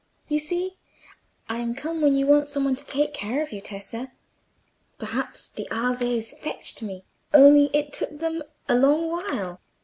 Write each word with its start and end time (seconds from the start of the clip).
"You 0.27 0.39
see 0.39 0.77
I 1.47 1.63
come 1.77 2.01
when 2.01 2.15
you 2.15 2.25
want 2.25 2.47
some 2.47 2.65
one 2.65 2.75
to 2.75 2.83
take 2.83 3.13
care 3.13 3.39
of 3.43 3.51
you, 3.51 3.61
Tessa. 3.61 4.11
Perhaps 4.97 5.49
the 5.49 5.67
Aves 5.71 6.33
fetched 6.41 6.81
me, 6.81 7.05
only 7.35 7.69
it 7.71 7.93
took 7.93 8.17
them 8.17 8.41
a 8.67 8.75
long 8.75 9.11
while. 9.11 9.61